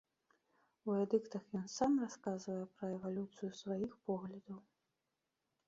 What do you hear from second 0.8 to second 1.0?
У